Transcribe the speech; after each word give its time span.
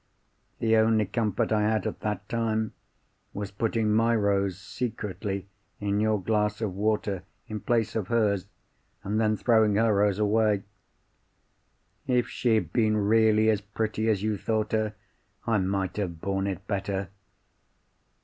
The 0.57 0.77
only 0.77 1.05
comfort 1.05 1.51
I 1.51 1.61
had 1.61 1.85
at 1.85 1.99
that 1.99 2.27
time, 2.27 2.73
was 3.35 3.51
putting 3.51 3.93
my 3.93 4.15
rose 4.15 4.57
secretly 4.59 5.47
in 5.79 5.99
your 5.99 6.19
glass 6.19 6.59
of 6.59 6.73
water, 6.73 7.21
in 7.47 7.59
place 7.59 7.95
of 7.95 8.07
hers—and 8.07 9.21
then 9.21 9.37
throwing 9.37 9.75
her 9.75 9.93
rose 9.93 10.17
away. 10.17 10.63
"If 12.07 12.27
she 12.29 12.55
had 12.55 12.73
been 12.73 12.97
really 12.97 13.47
as 13.51 13.61
pretty 13.61 14.09
as 14.09 14.23
you 14.23 14.37
thought 14.39 14.71
her, 14.71 14.95
I 15.45 15.59
might 15.59 15.97
have 15.97 16.19
borne 16.19 16.47
it 16.47 16.65
better. 16.65 17.09